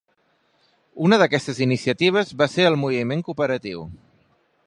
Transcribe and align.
Una 1.07 1.19
d'aquestes 1.23 1.59
iniciatives 1.65 2.33
va 2.41 2.49
ser 2.55 2.67
el 2.71 2.79
moviment 2.87 3.23
cooperatiu. 3.29 3.85